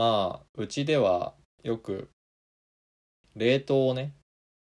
[0.00, 2.08] まあうちではよく
[3.36, 4.14] 冷凍をね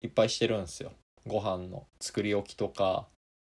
[0.02, 0.92] いっぱいしてるんですよ
[1.26, 3.06] ご飯の作り置きとか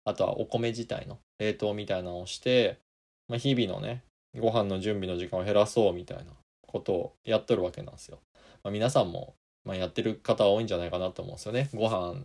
[0.05, 2.81] あとはお米自体の冷凍みたいなのをして、
[3.29, 4.03] まあ、日々のね
[4.39, 6.25] ご飯の準備の時間を減らそうみたいな
[6.67, 8.19] ことをやっとるわけなんですよ。
[8.63, 9.33] まあ、皆さんも、
[9.65, 11.71] まあ、やってる方多いんじゃないかなと思うんですよね。
[11.73, 12.17] ご飯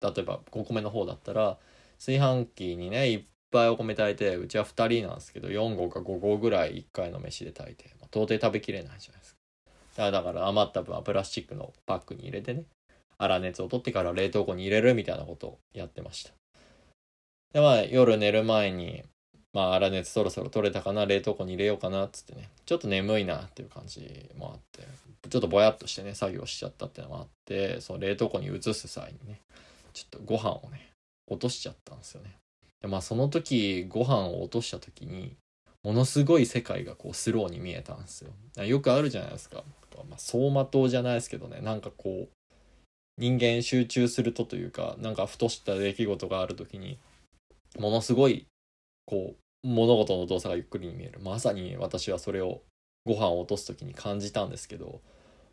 [0.00, 1.58] 例えばお米の方だったら
[1.98, 9.36] 炊飯器にねいっぱいお米炊いてうちは2人なんですけど4合か5合ぐらい1回の飯で炊いて、到底食べきれないじゃないです
[9.96, 10.10] か。
[10.10, 12.64] だから余った分はプラスチックのパックに入れてね
[13.18, 16.30] 粗熱を取ってから冷凍庫に入れるみたいなことをやってました。
[17.52, 19.02] でまあ夜寝る前に
[19.52, 24.86] まあ粗熱そろそろ取れたかな冷凍庫に入れようかなっつってねちょっと眠いなっていう感じもあって
[25.28, 29.40] ちょっとぼやっとしてね作業しちゃったっていうのもあってその冷凍庫に移す際にね
[29.92, 30.90] ちょっとご飯をね
[31.28, 32.36] 落としちゃったんですよね
[32.82, 35.34] でまあその時ご飯を落とした時に
[35.84, 38.64] ものすごい世界がこうスローに見えたんですよ。
[38.64, 39.64] よくあるじゃないですか、
[39.96, 41.60] まあ、走馬灯じゃないですけどね。
[41.60, 42.28] なんかこう
[43.16, 46.98] 人間集中するとというかなんかふとした出来事がある時に
[47.78, 48.46] ものすごい
[49.06, 51.20] こう物事の動作がゆっくりに見える。
[51.20, 52.62] まさに私はそれを
[53.04, 55.00] ご飯を落とす時に感じたんですけど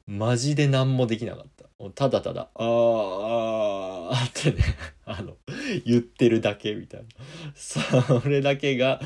[0.08, 1.66] マジで何もできなかった。
[1.96, 4.64] ただただ「あーあー」ってね
[5.06, 5.38] あの
[5.86, 7.08] 言ってるだけみたいな。
[7.56, 7.80] そ
[8.28, 9.02] れだけが、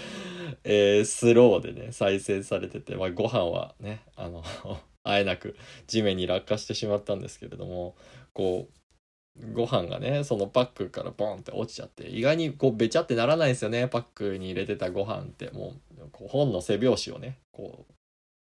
[0.64, 4.44] えー、スローでね再生されてて、まあ、ご飯はねあの
[5.04, 5.56] あえなく
[5.88, 7.96] 地面に落下してしまったんですけれども
[8.34, 15.50] こうご飯がねそのパックからボンって落ちちゃって意外にこうべちゃってならないですよねパックに入れてたご飯って。
[15.52, 17.94] もうこう本の背拍子をねこう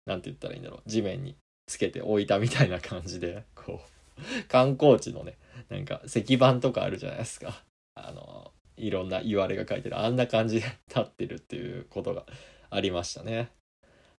[0.05, 1.35] 何て言ったらいいんだろう地面に
[1.67, 3.81] つけて置いたみたいな感じでこ
[4.17, 5.37] う観光地のね
[5.69, 7.63] なんか石板とかあるじゃないですか。
[7.95, 12.25] あのいろんな言われが書いてるあんな感じで立ってるっていうことが
[12.69, 13.49] ありましたね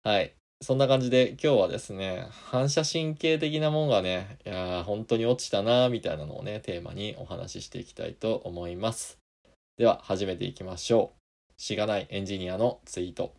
[0.03, 9.20] はいそんな感じで今日はですね、反射神経的なもんがね、いや本当に落ちたなみたいなのをね、テーマにお話ししていきたいと思います。
[9.77, 11.61] では始めていきましょう。
[11.61, 13.33] しがないエンジニアのツイート。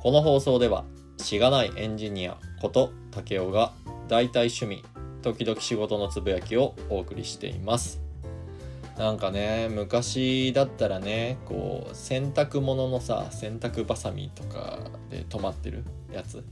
[0.00, 0.84] この放送では、
[1.18, 3.72] しがないエンジニアこと竹雄が
[4.08, 4.82] 大体趣味
[5.22, 8.00] 時々仕事のつぶやきをお送りしています。
[8.96, 16.42] なんかね昔だったらねこう洗濯物のさ洗濯ばさみとかで止まってるやつ。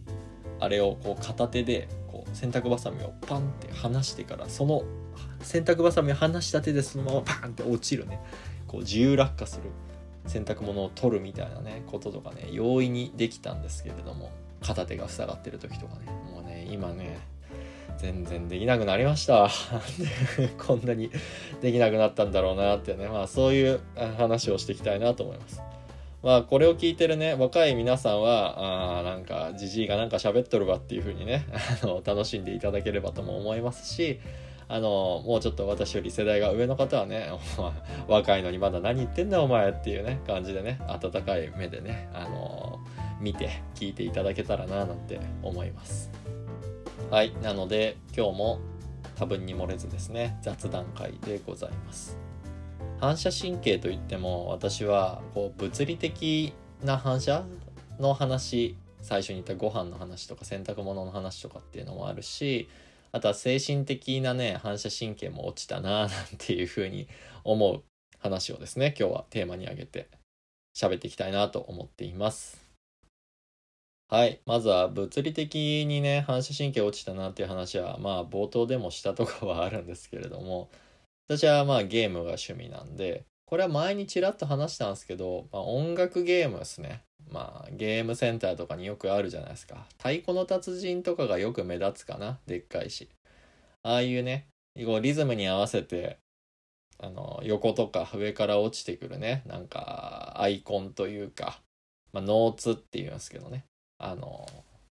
[0.58, 4.84] あれをこう片手でこう洗濯ばさみをパンって離してからその
[5.42, 8.20] 洗濯ばさみを離した手でそのままパンって落ちるね。
[8.66, 9.70] こう自由落下する
[10.26, 14.30] 洗濯物を取るみたいなねこととかね容易にできたんですけれども。
[14.60, 16.06] 片手が塞がってる時とかね。
[16.32, 17.18] もうね今ね
[17.98, 19.48] 全然できなくなりました。
[20.58, 21.10] こんなに
[21.60, 23.08] できなくなったんだろうなってね。
[23.08, 23.80] まあそういう
[24.16, 25.62] 話をしていきたいなと思います。
[26.22, 31.46] まあこれを聞いてるね若い皆さんはあなんかじじいがなんか喋っとるわっていう風にね
[31.82, 34.18] あの楽しんでいただければとも思いますし
[34.66, 37.30] あのもうちょっと私より世代が上の方はね
[38.08, 42.65] 若いのにまだ何言ってんだお前っていうね感じでね温かい目でねあの
[43.20, 46.10] 見て聞いていただけたらななんて思います。
[47.10, 47.32] はい。
[47.42, 48.60] なので、今日も
[49.16, 52.18] 多分に漏れずですね、雑談会でございます。
[53.00, 57.44] 反射神経といっても、私は、こう、物理的な反射
[57.98, 62.68] の話、最初に言ったご飯の話とか洗濯物の話とかっていうのもあるし、
[63.12, 67.08] あとは精神的なね、反射神経も落ちたな、なんていうふうに
[67.44, 67.82] 思う
[68.18, 70.08] 話をですね、今日はテーマに挙げて
[70.74, 72.65] 喋っていきたいなと思っています。
[74.08, 74.40] はい。
[74.46, 80.70] まずは物理的にね、反射神経落ちたなっていう話は、まあ冒頭でもしたとかはあるんですけれども、
[81.28, 87.02] 私はまあゲームが趣味なんで、これは前にちらっと話したんですけど、まあ、音楽ゲームですね。
[87.32, 89.86] まあゲームセンターとかによくあるじゃないですか。
[89.98, 92.38] 太鼓の達人とかがよく目立つかな。
[92.46, 93.08] でっかいし。
[93.82, 94.46] ああいうね、
[94.76, 96.18] リズムに合わせて、
[96.98, 101.60] あの、横とか上から落ちてくるね、なんかアイコンというか、
[102.12, 103.64] まあ、ノーツって言いますけどね。
[103.98, 104.46] あの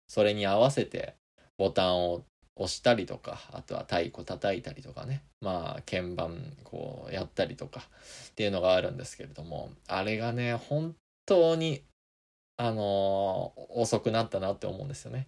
[0.07, 1.15] それに合わせて
[1.57, 2.23] ボタンを
[2.55, 7.81] 押したりとかあとは太鼓叩いたりとかねまあ鍵盤こうやったりとか
[8.29, 10.95] っていうのがあるんですけれどもあれがね本
[11.25, 11.83] 当に
[12.57, 15.27] あの遅くなったなって思うんですよね。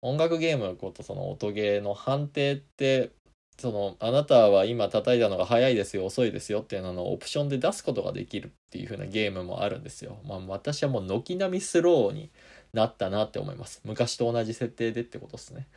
[0.00, 3.10] 音楽ゲームことその音ゲーの判定って
[3.58, 10.18] そのあなたは今叩いたのが早いですよ遅いですよっていうのをオプションで出すことができるっていう風なゲームもあるんですよ。
[10.26, 12.30] まあ私はもう軒並みスローに
[12.72, 13.80] なったなって思います。
[13.84, 15.68] 昔と同じ設定でってことですね。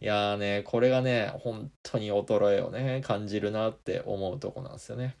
[0.00, 5.16] いやーねこれがね本当に衰えをね感じるなって思うとこなんですよね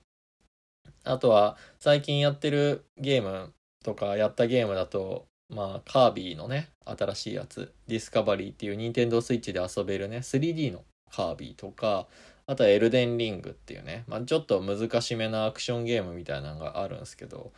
[1.04, 3.52] あとは最近やってるゲーム
[3.84, 12.06] とかやったゲームだとまあカービィのね新しいやつディスカバリーっていう任天堂スイッチで遊べるね 3D のカービィとか
[12.46, 17.52] あとはエルデンリングっていうね、まあ、ちょっと難しめなアクションゲームみたいなのがあるんですけど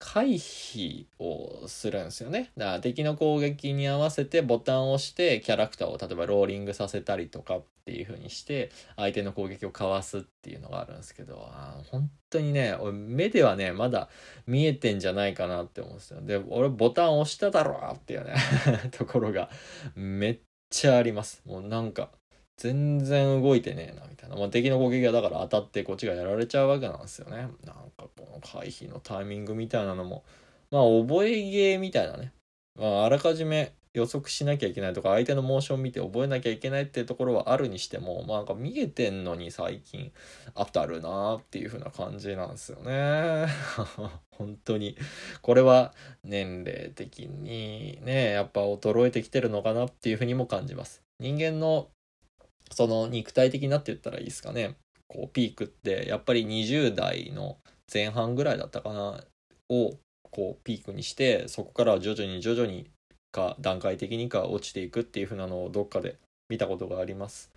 [0.00, 2.50] 回避をするんですよね。
[2.56, 11.50] だから敵の攻撃に合わせてボタンを押してキャラクターを例えばローリングさせたりとかっていう風にして相手の攻撃をかわすっていうのがあるんですけど
[11.90, 14.08] 本当にね俺目ではねまだ
[14.46, 16.22] 見えてんじゃないかなって思うんですよ。
[16.22, 18.36] で俺ボタン押しただろっていうね
[18.92, 19.50] ところが
[19.94, 20.38] めっ
[20.70, 21.42] ちゃあります。
[21.44, 22.10] もうなんか
[22.60, 27.36] 全然動いてねえなみたいな、まあ、敵の攻撃がだから当たってこっちがやられちゃうわけなんですよね。
[27.36, 30.24] なんかこの回避のタイミングみたいなのも。
[30.70, 32.32] まあ覚えゲーみたいなね、
[32.78, 40.12] まあ、あらかじめ予測しなきゃいけないとか相手のモーション見て覚えなきゃいけないっていうところはあるにしてもまあなんか見えてんのに最近
[40.54, 43.46] 当たるなっていう風な感じなんですよね。
[44.36, 44.96] 本当に。
[45.40, 51.02] これは年齢的にねやっぱ衰えてきてるのかなっていう風にも感じます。
[51.18, 51.88] 人間の
[52.72, 54.76] その肉体的なって言ったらいいですかね
[55.08, 57.58] こうピークってやっぱり20代の
[57.92, 59.24] 前半ぐらいだったかな
[59.68, 59.94] を
[60.30, 62.88] こうピークにしてそこから徐々に徐々に
[63.32, 66.18] か段階的にか落ちていくっていう風なのをどっかで
[66.48, 67.50] 見たことがあります。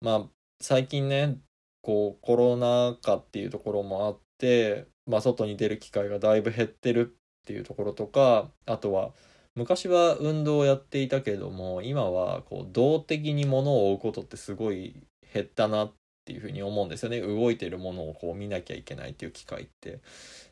[0.00, 0.22] まあ
[0.60, 1.38] 最近ね
[1.82, 9.12] こうコロナ禍っていうところもあって、まあ、外に出る機会がだいぶ減ってるっていうところとかあとは
[9.60, 14.94] 昔は運動をやっていたけども今はこう動的に物を追うことってすごい
[15.34, 15.92] 減ったなっ
[16.24, 17.20] ていうふうに思うんですよね。
[17.20, 20.00] 動いてるものをこう見なきゃいけないっていう機会って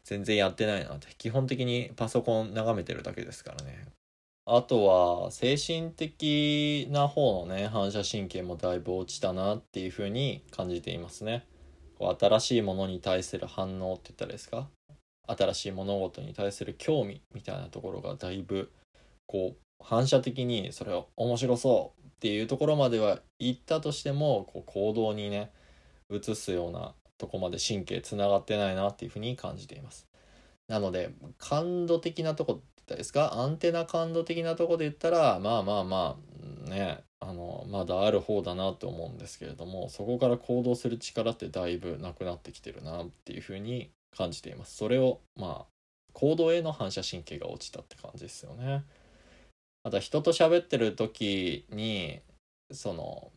[0.05, 1.07] 全然やってないなって。
[1.17, 3.87] 基本的にパソコン眺めてるだけですからね。
[4.45, 11.47] あとは精神的な方のね反射神経もだいぶ落ちたなっていうふうに感じていますね。
[11.99, 14.69] こう新しいものに対する反応って言ったらですか？
[15.27, 18.71] 新しい物事に対する興味みたいなところがだいぶ
[19.29, 25.53] こう反射的にそれを面白そうっていうところまでは行ったとしてもこう行動にね
[26.11, 30.09] 移すようなとこまで神経つながってないなっていうふうに感じています。
[30.67, 36.17] なので感度的なとこですかアンテナ感度的なとこで言ったらまあまあま
[36.67, 44.77] あねあのまだある方だなと思うんですけれどもそこから行動する力ってだいぶなくなってきてるなっていうふうに感じています。
[44.77, 45.79] それをまあ
[46.13, 48.85] 行動への反射神経が落ちたって感じですよね。
[49.89, 52.21] あと人と喋ってる時に
[52.71, 53.33] その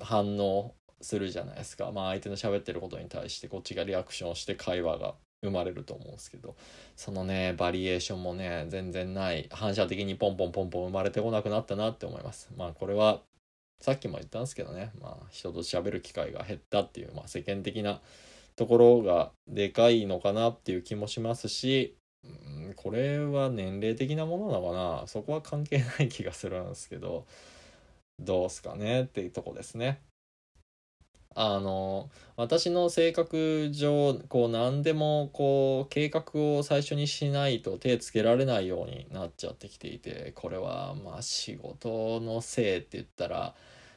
[0.00, 1.90] 反応するじゃないですか。
[1.90, 6.54] まあ相手の喋ってることに対してこっちがリアクションして会話が生まれると思うんですけど。
[6.94, 9.48] そのねバリエーションもね全然ない。
[9.50, 12.50] 反射的にポンポンポンポン生まれてこなくなったなって思います。
[12.56, 13.20] まあこれは
[13.80, 14.92] さっきも言ったんですけどね。
[15.00, 18.00] まあ人と喋る機会が減ったっていう、まあ、世間的な
[18.54, 22.28] ところがでかいのかなっていう気もしますしう
[22.70, 25.06] んこれは年齢的なものなのかな？
[25.06, 27.26] そこは関係ない気がするんですけど
[28.18, 30.00] どうすかねっていうとこですね。
[31.36, 43.54] あの私の性格上こう何でもこう計画を最初にしないと手つけられないようになっちゃってきていてこれはまあ仕事のせいって言ったら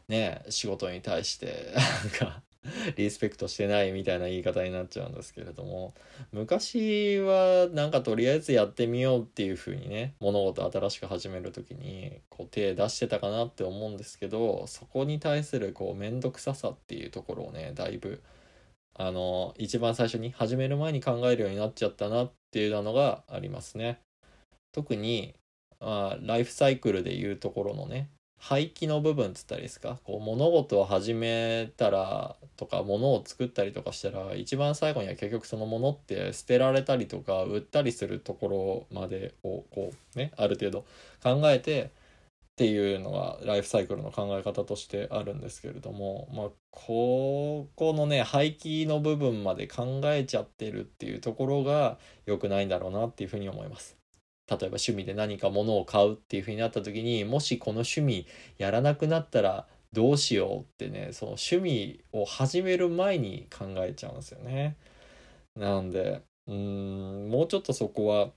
[0.07, 1.73] ね仕事に対して
[2.21, 2.43] なんか
[2.95, 5.93] リスペクトしてないみたいな言い方になっちゃうんですけれども
[6.31, 18.21] 昔はなんかとりあえずやってみようっていう風にね物事新しく始める時にこう手出してたかなって思うんですけどそこに対するこう面倒くささっていうところをねだいぶ
[18.95, 23.99] あの一番最初に始める前に考えるようになっちゃったなっていうのがありますね。
[24.71, 25.33] 特に
[25.79, 28.09] まあライフサイクルでいうところのね
[28.45, 29.99] 廃棄の部分っつったらいいですか？
[30.03, 40.85] こう物事を始めたらとか物を作ったりとかしたら一番最後には結局そのものって捨てられたりとか売ったりするところまでをこうねある程度
[41.23, 53.95] 考えてっていうのがライフサイクルの考え方としてあるんですけれどもまあここのね廃棄の部分まで考えちゃってるっていうところが良くないんだろうなっていうふうに思います。
[54.49, 64.75] 例えば趣味で何か物を買うっていう風になった時にもしこの趣味やらなくなったらどうしようってねその趣味を始める前に考えちゃうんですよね。
[65.55, 68.31] なんでうんもうちょっとそこは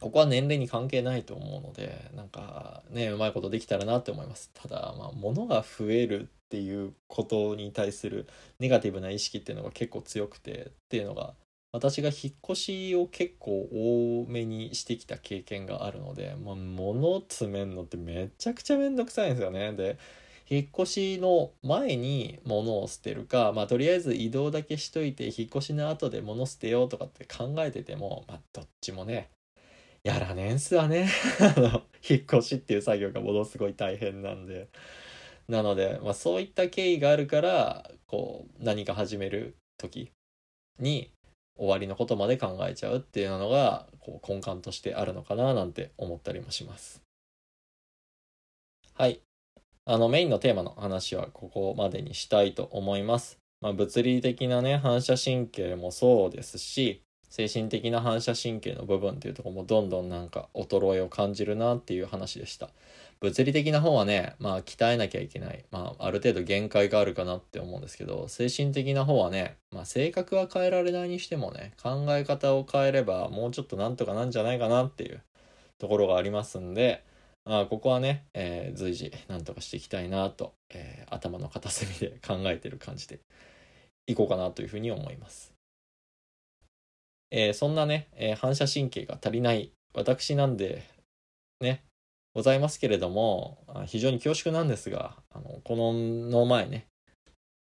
[0.00, 8.26] ここは年齢に関係ないと思うのでなんかねうまいことできたらなって思いますただまあ物が増えるっていうことに対する
[8.60, 11.34] ネガティブな意識っていうのが結構強くてっていうのが
[11.74, 19.72] 私が引っ越しを結構多めにしてきた経験があるので、まあ、物詰めんのってめちゃくちゃめんどくさいんですよね。
[19.72, 19.98] で、
[20.48, 29.30] 引っ越しの前に物を捨てるか、まあ、とりあえず移動だけしといて引っ越しの後で物捨てようとかって考えてても、まあ、どっちもね
[30.04, 31.08] やらねんすわね
[32.08, 34.68] 引っ越しっていう作業がものすごい大変なんで
[35.48, 40.12] なので、まあ、そういった経緯があるからこう何か始める時
[40.78, 41.10] に
[41.56, 47.02] 終わりのことまで考えちゃうっていうのがこう根幹としてあるのかななんて思ったりもします。
[48.94, 49.20] はい。
[49.86, 53.38] あのメインのテーマの話はここまでにしたいと思います。
[53.60, 62.70] まあ、物理的なね反射神経もそうですし精神的な反射神経の部分っていうとこもどんどんなんか衰えを感じるなっていう話でした。
[63.20, 65.64] 物理的な方はね、まあ鍛えなきゃいけない。
[65.70, 75.22] まあある程度限界があるかなって思うんですけど、精神的な方はね、まあ性格は変えられないにしてもね、考え方を変えればもうちょっとなんとかなんじゃないかなっていう
[75.78, 77.04] ところがありますんで、
[77.44, 83.20] まあここはね、えー、随時なんとかしていきたいなと、えー、頭の片隅で考えてる感じで
[84.06, 85.52] いこうかなというふうに思います。
[87.30, 90.84] えー、そんなね、え反射神経が足りない私なんで、
[91.60, 91.82] ね、
[92.34, 96.86] ございますけれども、非常に恐縮なんですが、あのこのの前ね、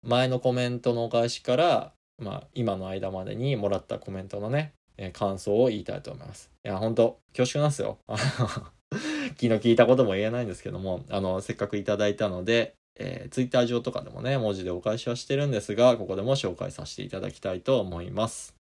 [0.03, 6.51] 前のコメントのお返しから、まあ、今の間までにもらったコメントのね、えー、感想を言いたいと思います。
[6.65, 7.99] いや、本当恐縮なんですよ。
[8.09, 18.55] 昨日聞いたことも言えないんですけども、あの、せっかくいただいたので、えー、ツイッター上とかでもね、文字でお返しはしてるんですが、ここでも紹介させていただきたいと思います。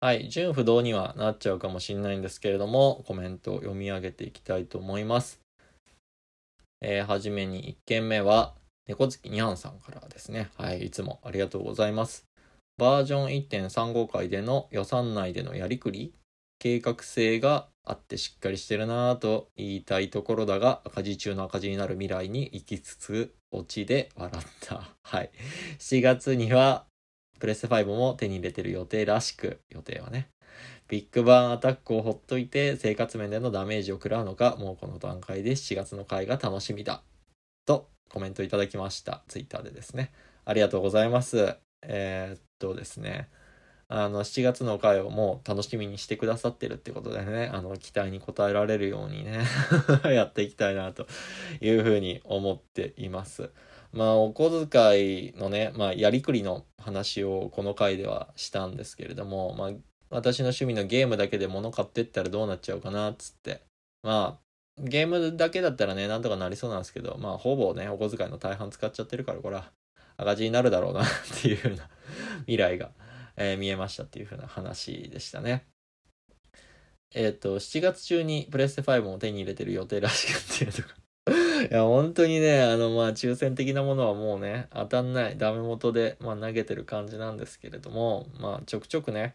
[0.00, 5.40] はい、純不動にはなっちゃうかもしれないんですけれども、コメントを読み上げていきたいと思います。
[6.80, 8.54] えー、はじめに1件目は、
[8.86, 10.50] 猫好きにゃんさんからですね。
[10.56, 12.26] はい、いつもありがとうございます。
[12.76, 16.14] バージョン1.35回での予算内でのやりくり、
[16.60, 24.82] 計画性があってしっかりしてるなぁと言いたいところだが、赤字中の赤字になる未来に行きつつ、オチで笑った。
[25.02, 25.30] はい。
[25.80, 26.84] 7月には
[27.38, 30.28] プレステ5も手に入れてる予定らしく、予定はね。
[30.88, 37.02] ビッグバンアタックをほっといて生活面でのダメージを食らうのか、もうこの段階で7月の回が楽しみだ。
[37.66, 39.22] とコメントいただきました。
[39.28, 40.12] ツイッターでですね。
[40.44, 41.56] ありがとうございます。
[41.82, 43.28] えー、っとですね。
[43.90, 49.44] あの、7月の回をもう楽しみにしてくださってるってことでね、あの、期待に応えられるようにね
[50.04, 51.06] やっていきたいなと
[51.60, 53.50] いうふうに思っています。
[53.92, 59.70] まあ、お小遣いのね、まあ、やりくりの話をこの回ではしたんですけれども、まあ、
[60.10, 63.62] 私の趣味のゲームだけで物買ってったらどうなっちゃうかなっつって。
[64.02, 69.70] まあ、ゲームだけだったらね、なんとかなりそうなんですけど、まあ、ほぼね、お小遣いの大半使っちゃってるから、これは
[70.16, 71.06] 赤字になるだろうな っ
[71.42, 71.88] ていう風な
[72.40, 72.90] 未来が、
[73.36, 75.66] えー、見えましたっていう風な話でしたね。
[77.14, 80.94] えっ、ー、と、7月中にプレステ5も手に入れてる予定らしくっていうとか
[81.70, 89.34] いや、本当にね、あの、まあ、抽選的なものはもうね、当たんない、ダメ元で、まあ、投げてる感じなんですけれども、まあ、ちょくちょくね、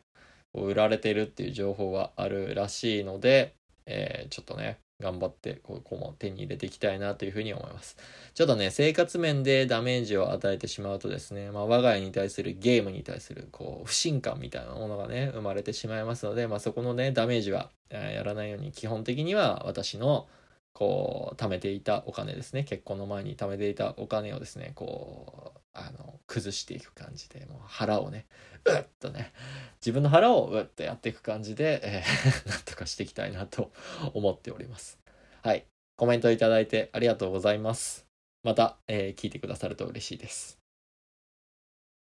[0.56, 3.54] 売られてるっていう情報はあるらしいので、
[3.86, 7.98] えー、ちょっとね、頑張ってここも手に入れていきたいなというふうに思います。
[8.34, 20.28] ちょっとね、生活面でダメージを与えてしまうとですね、まあ、我が家に対するゲームに対するこう不信感みたいなものがね、生まれてしまいますので、まあ、そこのね、ダメージは、やらないように基本的には私の
[20.74, 22.64] こう貯めていたお金ですね。
[22.64, 28.26] 結婚の前に貯めていたお金をですねこうあの崩していく感じでもう腹をね
[28.66, 29.34] うっとね
[29.82, 33.72] 自分の腹をうっとやっていく感じで、えー、 なんとかしていきたいなと
[34.14, 35.00] 思っております。
[35.42, 35.66] はい。
[35.96, 38.06] コメントいただいてありがとうございます。
[38.44, 40.60] また、えー、聞いてくださると嬉しいです、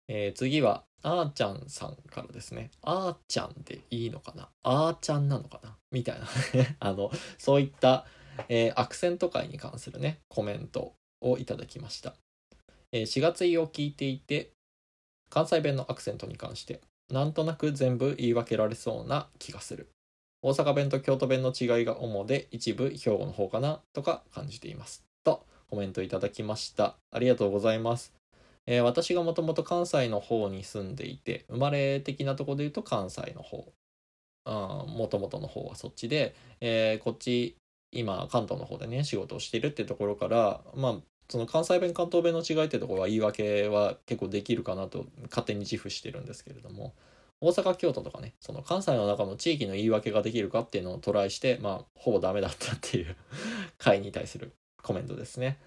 [0.07, 2.71] えー、次はあーちゃんさんからですね。
[2.81, 4.49] あーちゃんでいいのかな？
[4.63, 5.75] あーちゃんなのかな？
[5.91, 6.27] みたいな。
[6.79, 8.05] あの、そういった、
[8.49, 12.13] えー、アクセント界に関するね、コメントをいただきました。
[12.91, 14.51] えー、4月いを聞いていて、
[15.29, 19.89] 関西弁のアクセントに関して、なんとなく全部言い分けられそうな気がする。
[20.41, 25.03] 大阪弁と京都弁の違いが主で、一部兵庫の方かなとか感じています。
[25.23, 26.97] とコメントいただきました。
[27.11, 28.13] ありがとうございます。
[28.65, 33.71] えー、私がもともと関西の方に住んでいて、生まれ的なところで言うと関西の方。
[34.45, 37.55] もともとの方はそっちで、えー、こっち
[37.93, 40.95] 今関東の方でね仕事をしているってところからまあ
[41.29, 46.93] その関西弁関東弁の違いってところは言い訳は結構できるかなと勝手に自負してるんですけれども
[47.41, 53.15] 大阪京都とかねその関西の中の地域の言い訳ができるかっていうのをトライしてまあほぼダメだったっていう
[53.77, 55.59] 回に対するコメントですね。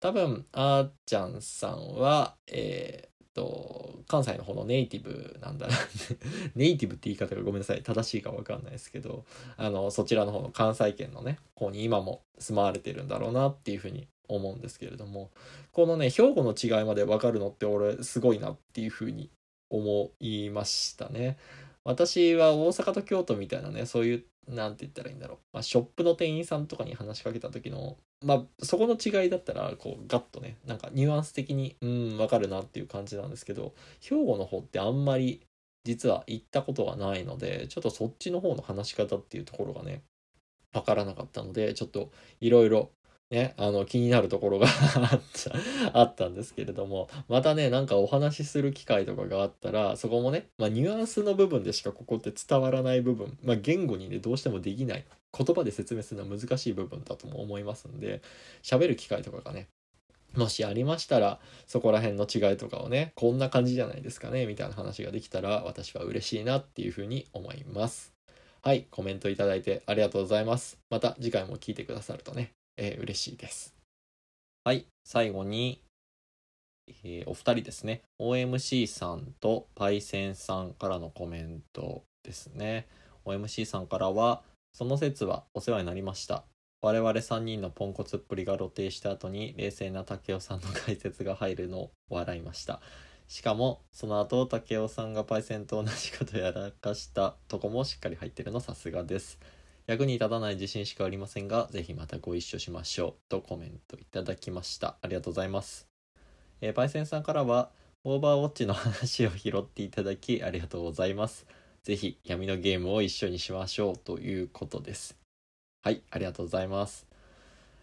[0.00, 5.74] 多分あーちゃんさんはえと、関西の方のネイティブなんだな
[6.56, 7.82] ネイティブって言い方がごめんなさい。
[7.82, 9.24] 正しいかわかんないですけど、
[9.56, 15.30] あの、そちらの方の関西圏のね、方に今も住まわれてるんだろうなっていうふうに思うんですけれども
[15.72, 19.30] このね兵庫の違いまで分かるのって俺すごいなっていうふうに
[19.70, 21.36] 思いましたね。
[21.84, 35.42] 私は大阪と京都みたいなねそういう何て言ったらいいんだろう、まあ、ショップの店員さんとかに話しかけた時のまあそこの違いだったらこうガッとねなんかニュアンス的にうん分かるなっていう感じなんですけど兵庫の方ってあんまり
[35.84, 40.02] 実は行ったことがないのでちょっとそっちの方の話し方っていうところがね
[40.72, 42.90] 分からなかったのでちょっといろいろ
[43.30, 44.66] ね、あの気になるところが
[45.92, 55.04] あったんですけれどもまたねなんかお話しする機会とかがあったらそこもね、まあ、ニュアンスの部分でしかここって伝わらない部分、まあ、言語にねどうしてもできない
[55.36, 58.22] 言葉で説明するのは難しい部分だとも思いますんで
[58.62, 59.68] 喋る機会とかがね
[60.34, 68.14] もしありましたらそこら辺の違いとかをねこんな感じじゃないですかねみたいな話ができたら私は嬉しいなっていうふうに思います。
[68.60, 70.78] はい、コメントいただいてありがとうございます。
[70.90, 73.74] また次回も聞いてくださるとね、えー、嬉しいです。
[74.64, 75.82] はい、最後に、
[77.04, 82.86] えー、お二人ですね、OMC さんとパイセンさんからのコメントですね。
[83.24, 84.42] OMC さんからは、
[84.72, 86.44] その説はお世話になりました。
[86.80, 92.80] 我々3人のポンコツっぷりが露呈した後に冷静な竹雄さんの解説が入るのを笑いました。
[93.26, 99.40] しかもその後竹雄さんがパイセンと同じことやらかしたとこもしっかり入ってるのさすがです。
[99.88, 103.20] 役に立たない自信しかありませんが、ぜひまたご一緒しましょう。
[103.30, 104.98] とコメントいただきました。
[105.00, 105.88] ありがとうございます。
[106.60, 107.70] えー、パイセンさんからは、
[108.04, 111.46] オーバーウォッチの話を拾っていただきありがとうございます。
[111.84, 115.16] ぜひ闇のゲームを一緒にしましょうということです。
[115.82, 117.06] はい、ありがとうございます。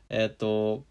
[0.09, 0.85] えっ、ー、と、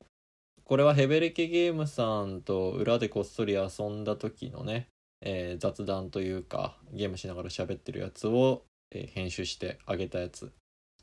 [0.64, 4.88] これはヘベレケゲームさんと裏でこっそり遊んだ時のね、
[5.20, 10.50] えー、雑談というかゲームしながら喋ってるやつを、えー、編集してあげたやつ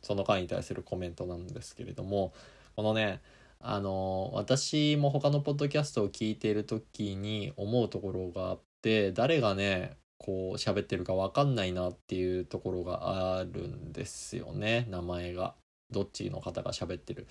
[0.01, 2.33] その回に対するコメントなんですけれども
[2.75, 3.21] このね
[3.59, 15.55] あの私も他のポッドキャストを聞いている時に思うところがあって誰がねこう喋ってるか分かんないなっていうところがあるんですよね名前が。
[15.91, 17.27] どっちの方が喋ってる。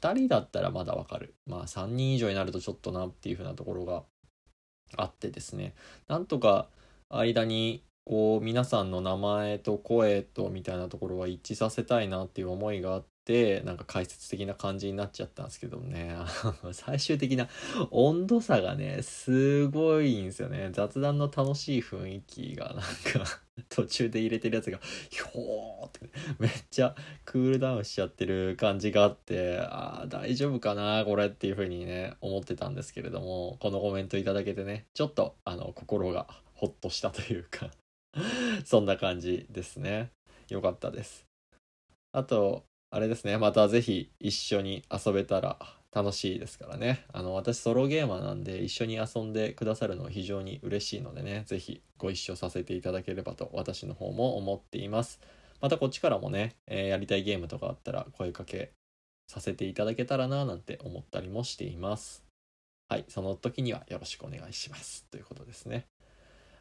[0.00, 1.34] 2人だったらまだわかる。
[1.46, 4.02] まあ3人以上になるとちょっとなっていう風なところが
[4.96, 5.74] あってですね。
[6.08, 6.68] なんとか
[7.10, 16.16] 間にこう皆さんの名前と声とみたいなところは一致させたいなっていう思いがあってなんか解説的な感じになっちゃったんですけどね。
[16.72, 17.48] 最終的な
[17.90, 20.70] 温度差がねすごいんですよね。
[20.72, 26.94] 雑談の楽しい雰囲気がなんか 途中で入れてるやつがひょーってめっちゃ
[27.26, 37.70] クールダウンしちゃってる感じがあってあ大丈夫かなこれっていう風にね思ってたんですけれどもこのコメントいただけてねちょっとあの心がほっとしたというか。
[38.64, 40.10] そんな感じですね。
[40.48, 41.26] よかったです。
[42.12, 45.58] あと、あれですね、また是非一緒に遊べたら
[45.92, 47.04] 楽しいですからね。
[47.12, 55.20] あの、私ソロゲーマーなんで一緒に遊んでくださるの非常に嬉しいのでね、是非ご一緒させていただければと私の方も思っています。
[55.60, 58.72] またこっちからもね、えー、やりたいゲームとかあったら声かけ
[59.28, 62.24] させていただけたらななんて思ったりもしています。
[62.88, 65.04] はい、その時にはよろしくお願いします。
[65.10, 65.86] ということですね。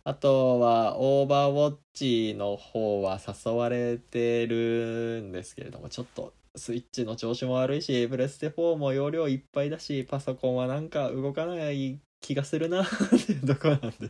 [0.07, 12.87] あとは、オーバーウォッチの方は誘われてるんですけれども、ちょっとスイッチの調子も悪いし、プレステ4も容量いっぱいだし、パソコンはなんか動かない気がするなっ
[13.25, 14.09] ていうところなんで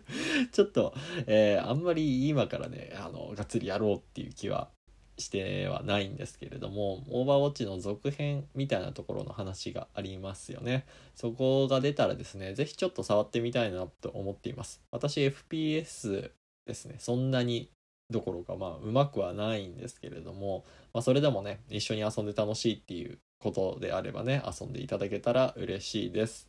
[0.51, 0.93] ちょっと、
[1.25, 4.69] えー、あんまり今からね、あの、がっつりやろうっていう気は
[5.17, 10.85] してはないんですけれどもオーバーウォッチの続編みたいなところの話がありますよね。
[11.15, 14.81] そこが出たらですね是非ちょっと触ってみたいなと思っています。
[14.91, 16.31] 私 FPS
[16.65, 16.95] ですね。
[16.99, 17.69] そんなに
[18.09, 26.47] どころかまあうまくはないんですけれども、まあ、それでもね一緒に遊んで楽しいっていうことであればね遊んでいただけたら嬉しいです。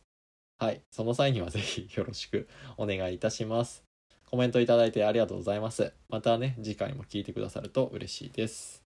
[0.59, 0.81] はい。
[0.91, 3.88] その際には是非よろしくお願いいたします。
[4.29, 5.91] コメントいただいてありがとうございます。
[6.07, 8.83] またね、次回も聞いてくださると嬉しいです。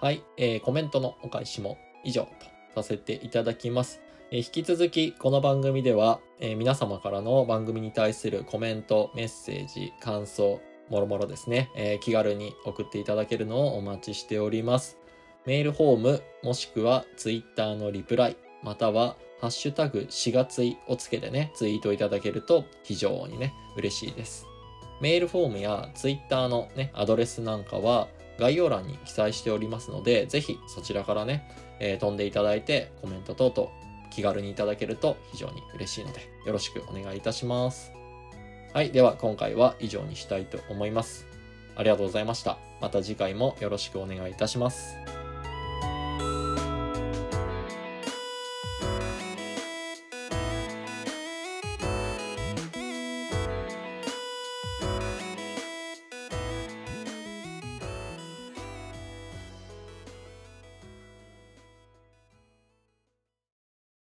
[0.00, 2.22] はい、えー、コメントのお返しも以上
[2.74, 4.02] とさせていただきます。
[4.30, 14.98] えー、引き続きこの番組では、えー、皆様からの番組に対するコメント、メッセージ、感想、もろもろですね、えー、気軽に送っていただけるのをお待ちしております。
[15.46, 24.46] メールフォーム、もしくは Twitter のリプライ、またはハッシュタグ4月いをつけてね、ツイートいただけると非常にね、嬉しいです。
[25.00, 28.06] メールフォームやツイッターのね、アドレスなんかは
[28.38, 31.42] 概要欄に記載しておりますので、ぜひそちらからね、
[31.80, 33.70] えー、飛んでいただいてコメント等々
[34.12, 37.90] 気軽にいただけると非常に嬉しいので、よろしくお願いいたします。
[38.72, 41.26] はい、では今回は以上にしたいと思います。
[41.74, 42.58] ありがとうございました。
[42.80, 45.21] また次回もよろしくお願いいたします。